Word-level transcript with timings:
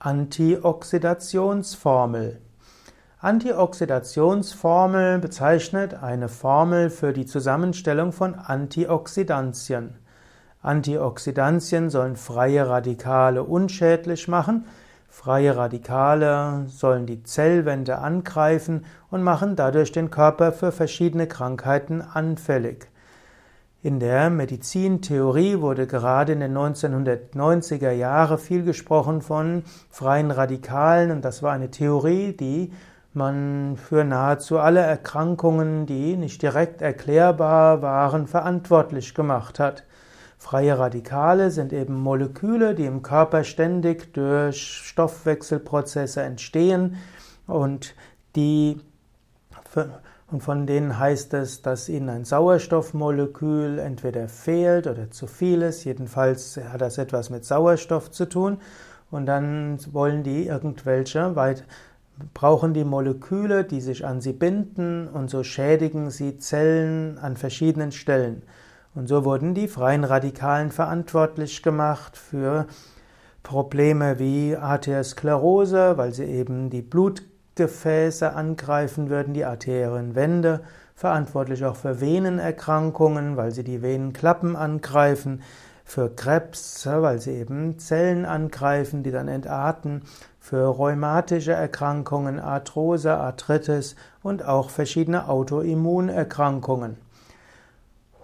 Antioxidationsformel. 0.00 2.40
Antioxidationsformel 3.18 5.18
bezeichnet 5.18 5.94
eine 5.94 6.28
Formel 6.28 6.88
für 6.88 7.12
die 7.12 7.26
Zusammenstellung 7.26 8.12
von 8.12 8.36
Antioxidantien. 8.36 9.96
Antioxidantien 10.62 11.90
sollen 11.90 12.14
freie 12.14 12.68
Radikale 12.68 13.42
unschädlich 13.42 14.28
machen. 14.28 14.66
Freie 15.08 15.56
Radikale 15.56 16.66
sollen 16.68 17.06
die 17.06 17.24
Zellwände 17.24 17.98
angreifen 17.98 18.84
und 19.10 19.24
machen 19.24 19.56
dadurch 19.56 19.90
den 19.90 20.12
Körper 20.12 20.52
für 20.52 20.70
verschiedene 20.70 21.26
Krankheiten 21.26 22.02
anfällig. 22.02 22.88
In 23.80 24.00
der 24.00 24.28
Medizintheorie 24.28 25.60
wurde 25.60 25.86
gerade 25.86 26.32
in 26.32 26.40
den 26.40 26.56
1990er 26.56 27.92
Jahren 27.92 28.36
viel 28.36 28.64
gesprochen 28.64 29.22
von 29.22 29.62
freien 29.88 30.32
Radikalen 30.32 31.12
und 31.12 31.24
das 31.24 31.44
war 31.44 31.52
eine 31.52 31.70
Theorie, 31.70 32.32
die 32.32 32.72
man 33.14 33.76
für 33.76 34.02
nahezu 34.02 34.58
alle 34.58 34.80
Erkrankungen, 34.80 35.86
die 35.86 36.16
nicht 36.16 36.42
direkt 36.42 36.82
erklärbar 36.82 37.80
waren, 37.80 38.26
verantwortlich 38.26 39.14
gemacht 39.14 39.60
hat. 39.60 39.84
Freie 40.38 40.76
Radikale 40.76 41.52
sind 41.52 41.72
eben 41.72 41.94
Moleküle, 42.00 42.74
die 42.74 42.84
im 42.84 43.02
Körper 43.02 43.44
ständig 43.44 44.12
durch 44.12 44.60
Stoffwechselprozesse 44.60 46.22
entstehen 46.22 46.96
und 47.46 47.94
die 48.34 48.80
und 50.30 50.42
von 50.42 50.66
denen 50.66 50.98
heißt 50.98 51.32
es, 51.34 51.62
dass 51.62 51.88
ihnen 51.88 52.10
ein 52.10 52.24
Sauerstoffmolekül 52.26 53.78
entweder 53.78 54.28
fehlt 54.28 54.86
oder 54.86 55.10
zu 55.10 55.26
viel 55.26 55.62
ist. 55.62 55.84
Jedenfalls 55.84 56.60
hat 56.70 56.82
das 56.82 56.98
etwas 56.98 57.30
mit 57.30 57.46
Sauerstoff 57.46 58.10
zu 58.10 58.26
tun. 58.28 58.58
Und 59.10 59.24
dann 59.24 59.78
wollen 59.92 60.22
die 60.24 60.46
irgendwelche, 60.46 61.34
weit, 61.34 61.64
brauchen 62.34 62.74
die 62.74 62.84
Moleküle, 62.84 63.64
die 63.64 63.80
sich 63.80 64.04
an 64.04 64.20
sie 64.20 64.34
binden 64.34 65.08
und 65.08 65.30
so 65.30 65.42
schädigen 65.44 66.10
sie 66.10 66.36
Zellen 66.36 67.16
an 67.16 67.38
verschiedenen 67.38 67.92
Stellen. 67.92 68.42
Und 68.94 69.06
so 69.06 69.24
wurden 69.24 69.54
die 69.54 69.68
freien 69.68 70.04
Radikalen 70.04 70.72
verantwortlich 70.72 71.62
gemacht 71.62 72.18
für 72.18 72.66
Probleme 73.42 74.18
wie 74.18 74.56
Arteriosklerose, 74.56 75.96
weil 75.96 76.12
sie 76.12 76.24
eben 76.24 76.68
die 76.68 76.82
Blut 76.82 77.22
Gefäße 77.58 78.34
angreifen 78.34 79.10
würden, 79.10 79.34
die 79.34 79.44
Arterienwände, 79.44 80.60
verantwortlich 80.94 81.64
auch 81.64 81.74
für 81.74 82.00
Venenerkrankungen, 82.00 83.36
weil 83.36 83.50
sie 83.50 83.64
die 83.64 83.82
Venenklappen 83.82 84.54
angreifen, 84.54 85.42
für 85.84 86.08
Krebs, 86.08 86.86
weil 86.86 87.18
sie 87.18 87.32
eben 87.32 87.78
Zellen 87.78 88.24
angreifen, 88.26 89.02
die 89.02 89.10
dann 89.10 89.26
entarten, 89.26 90.02
für 90.38 90.66
rheumatische 90.66 91.52
Erkrankungen, 91.52 92.38
Arthrose, 92.38 93.14
Arthritis 93.14 93.96
und 94.22 94.44
auch 94.44 94.70
verschiedene 94.70 95.28
Autoimmunerkrankungen. 95.28 96.96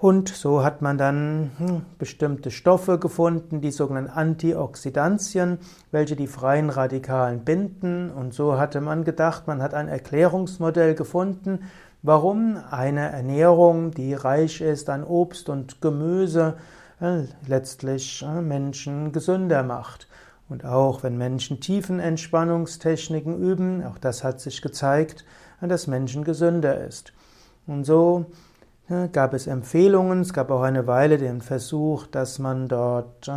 Und 0.00 0.28
so 0.28 0.62
hat 0.62 0.82
man 0.82 0.98
dann 0.98 1.52
hm, 1.58 1.82
bestimmte 1.98 2.50
Stoffe 2.50 2.98
gefunden, 2.98 3.60
die 3.60 3.70
sogenannten 3.70 4.10
Antioxidantien, 4.10 5.58
welche 5.92 6.16
die 6.16 6.26
freien 6.26 6.68
Radikalen 6.68 7.44
binden. 7.44 8.10
Und 8.10 8.34
so 8.34 8.58
hatte 8.58 8.80
man 8.80 9.04
gedacht, 9.04 9.46
man 9.46 9.62
hat 9.62 9.72
ein 9.72 9.88
Erklärungsmodell 9.88 10.94
gefunden, 10.94 11.60
warum 12.02 12.58
eine 12.70 13.12
Ernährung, 13.12 13.92
die 13.92 14.14
reich 14.14 14.60
ist 14.60 14.90
an 14.90 15.04
Obst 15.04 15.48
und 15.48 15.80
Gemüse, 15.80 16.54
äh, 17.00 17.22
letztlich 17.46 18.22
äh, 18.22 18.42
Menschen 18.42 19.12
gesünder 19.12 19.62
macht. 19.62 20.06
Und 20.48 20.64
auch 20.64 21.02
wenn 21.02 21.16
Menschen 21.16 21.60
Tiefenentspannungstechniken 21.60 23.38
üben, 23.38 23.82
auch 23.84 23.98
das 23.98 24.22
hat 24.22 24.40
sich 24.40 24.60
gezeigt, 24.60 25.24
dass 25.60 25.86
Menschen 25.86 26.24
gesünder 26.24 26.84
ist. 26.84 27.14
Und 27.66 27.84
so 27.84 28.26
gab 29.12 29.32
es 29.32 29.46
Empfehlungen, 29.46 30.20
es 30.20 30.32
gab 30.32 30.50
auch 30.50 30.62
eine 30.62 30.86
Weile 30.86 31.16
den 31.18 31.40
Versuch, 31.40 32.06
dass 32.06 32.38
man 32.38 32.68
dort 32.68 33.30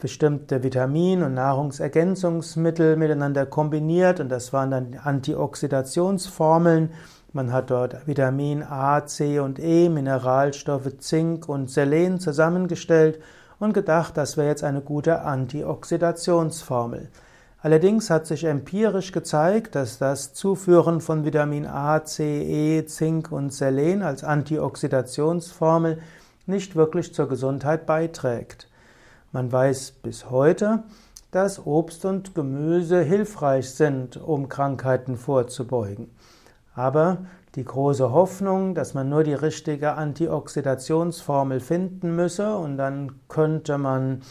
bestimmte 0.00 0.62
Vitamin- 0.62 1.22
und 1.22 1.34
Nahrungsergänzungsmittel 1.34 2.96
miteinander 2.96 3.46
kombiniert 3.46 4.18
und 4.18 4.30
das 4.30 4.52
waren 4.52 4.70
dann 4.70 4.98
Antioxidationsformeln. 5.02 6.90
Man 7.32 7.52
hat 7.52 7.70
dort 7.70 8.06
Vitamin 8.06 8.62
A, 8.62 9.06
C 9.06 9.38
und 9.38 9.58
E, 9.58 9.88
Mineralstoffe 9.88 10.98
Zink 10.98 11.48
und 11.48 11.70
Selen 11.70 12.18
zusammengestellt 12.18 13.20
und 13.58 13.74
gedacht, 13.74 14.16
das 14.16 14.36
wäre 14.36 14.48
jetzt 14.48 14.64
eine 14.64 14.80
gute 14.80 15.20
Antioxidationsformel. 15.20 17.08
Allerdings 17.64 18.10
hat 18.10 18.26
sich 18.26 18.42
empirisch 18.42 19.12
gezeigt, 19.12 19.76
dass 19.76 19.98
das 19.98 20.34
Zuführen 20.34 21.00
von 21.00 21.24
Vitamin 21.24 21.64
A, 21.64 22.04
C, 22.04 22.42
E, 22.78 22.86
Zink 22.86 23.30
und 23.30 23.52
Selen 23.52 24.02
als 24.02 24.24
Antioxidationsformel 24.24 26.02
nicht 26.46 26.74
wirklich 26.74 27.14
zur 27.14 27.28
Gesundheit 27.28 27.86
beiträgt. 27.86 28.68
Man 29.30 29.52
weiß 29.52 29.92
bis 30.02 30.28
heute, 30.28 30.82
dass 31.30 31.64
Obst 31.64 32.04
und 32.04 32.34
Gemüse 32.34 33.00
hilfreich 33.00 33.70
sind, 33.70 34.16
um 34.16 34.48
Krankheiten 34.48 35.16
vorzubeugen. 35.16 36.10
Aber 36.74 37.18
die 37.54 37.64
große 37.64 38.10
Hoffnung, 38.10 38.74
dass 38.74 38.92
man 38.92 39.08
nur 39.08 39.22
die 39.22 39.34
richtige 39.34 39.92
Antioxidationsformel 39.92 41.60
finden 41.60 42.16
müsse 42.16 42.56
und 42.56 42.76
dann 42.76 43.20
könnte 43.28 43.78
man 43.78 44.22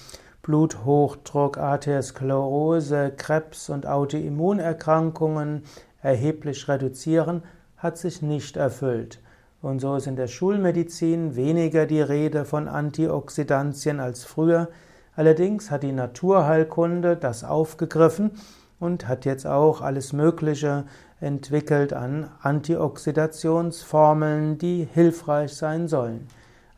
Bluthochdruck, 0.41 1.57
Arteriosklerose, 1.57 3.13
Krebs 3.15 3.69
und 3.69 3.85
Autoimmunerkrankungen 3.85 5.63
erheblich 6.01 6.67
reduzieren, 6.67 7.43
hat 7.77 7.97
sich 7.97 8.21
nicht 8.21 8.57
erfüllt. 8.57 9.21
Und 9.61 9.79
so 9.79 9.95
ist 9.95 10.07
in 10.07 10.15
der 10.15 10.27
Schulmedizin 10.27 11.35
weniger 11.35 11.85
die 11.85 12.01
Rede 12.01 12.45
von 12.45 12.67
Antioxidantien 12.67 13.99
als 13.99 14.23
früher. 14.23 14.69
Allerdings 15.15 15.69
hat 15.69 15.83
die 15.83 15.91
Naturheilkunde 15.91 17.17
das 17.17 17.43
aufgegriffen 17.43 18.31
und 18.79 19.07
hat 19.07 19.25
jetzt 19.25 19.45
auch 19.45 19.81
alles 19.81 20.13
Mögliche 20.13 20.85
entwickelt 21.19 21.93
an 21.93 22.31
Antioxidationsformeln, 22.41 24.57
die 24.57 24.87
hilfreich 24.91 25.53
sein 25.53 25.87
sollen. 25.87 26.25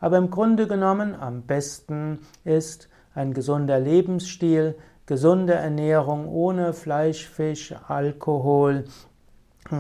Aber 0.01 0.17
im 0.17 0.29
Grunde 0.29 0.67
genommen 0.67 1.15
am 1.15 1.43
besten 1.43 2.19
ist, 2.43 2.89
ein 3.15 3.33
gesunder 3.33 3.79
Lebensstil, 3.79 4.75
gesunde 5.05 5.53
Ernährung 5.53 6.27
ohne 6.27 6.73
Fleisch, 6.73 7.27
Fisch, 7.27 7.73
Alkohol, 7.87 8.85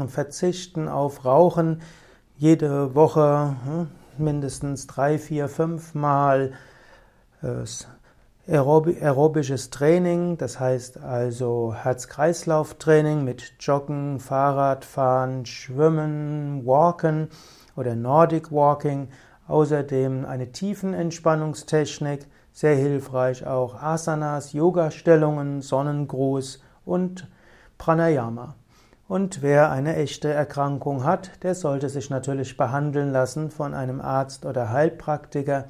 verzichten 0.07 0.87
auf 0.87 1.25
Rauchen, 1.25 1.81
jede 2.37 2.95
Woche 2.95 3.55
hm, 3.65 3.87
mindestens 4.17 4.87
drei, 4.87 5.17
vier, 5.17 5.47
fünf 5.47 5.93
Mal. 5.93 6.53
Aerobisches 8.45 9.69
Training, 9.69 10.37
das 10.37 10.59
heißt 10.59 10.97
also 10.97 11.73
Herz-Kreislauf-Training 11.73 13.23
mit 13.23 13.53
Joggen, 13.59 14.19
Fahrradfahren, 14.19 15.45
Schwimmen, 15.45 16.65
Walken 16.65 17.29
oder 17.75 17.95
Nordic 17.95 18.51
Walking, 18.51 19.07
außerdem 19.47 20.25
eine 20.25 20.51
Tiefenentspannungstechnik, 20.51 22.27
sehr 22.51 22.75
hilfreich 22.75 23.45
auch 23.47 23.81
Asanas, 23.81 24.53
Yoga-Stellungen, 24.53 25.61
Sonnengruß 25.61 26.61
und 26.85 27.27
Pranayama. 27.77 28.55
Und 29.07 29.41
wer 29.41 29.69
eine 29.69 29.95
echte 29.95 30.29
Erkrankung 30.29 31.03
hat, 31.03 31.43
der 31.43 31.55
sollte 31.55 31.89
sich 31.89 32.09
natürlich 32.09 32.57
behandeln 32.57 33.11
lassen 33.11 33.51
von 33.51 33.73
einem 33.73 33.99
Arzt 33.99 34.45
oder 34.45 34.69
Heilpraktiker. 34.69 35.65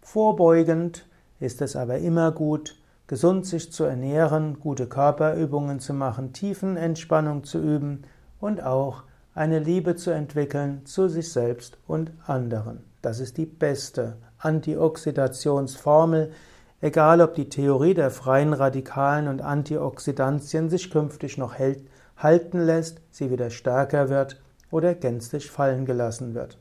Vorbeugend 0.00 1.06
ist 1.40 1.60
es 1.62 1.76
aber 1.76 1.98
immer 1.98 2.32
gut, 2.32 2.80
gesund 3.06 3.44
sich 3.44 3.72
zu 3.72 3.84
ernähren, 3.84 4.60
gute 4.60 4.86
Körperübungen 4.86 5.80
zu 5.80 5.92
machen, 5.92 6.32
Tiefenentspannung 6.32 7.44
zu 7.44 7.58
üben 7.58 8.02
und 8.40 8.62
auch 8.62 9.02
eine 9.40 9.58
Liebe 9.58 9.96
zu 9.96 10.10
entwickeln 10.10 10.84
zu 10.84 11.08
sich 11.08 11.32
selbst 11.32 11.78
und 11.86 12.12
anderen. 12.26 12.84
Das 13.00 13.20
ist 13.20 13.38
die 13.38 13.46
beste 13.46 14.18
Antioxidationsformel, 14.36 16.30
egal 16.82 17.22
ob 17.22 17.34
die 17.34 17.48
Theorie 17.48 17.94
der 17.94 18.10
freien 18.10 18.52
Radikalen 18.52 19.28
und 19.28 19.40
Antioxidantien 19.40 20.68
sich 20.68 20.90
künftig 20.90 21.38
noch 21.38 21.54
hält, 21.54 21.82
halten 22.18 22.60
lässt, 22.60 23.00
sie 23.10 23.30
wieder 23.30 23.48
stärker 23.48 24.10
wird 24.10 24.42
oder 24.70 24.94
gänzlich 24.94 25.50
fallen 25.50 25.86
gelassen 25.86 26.34
wird. 26.34 26.58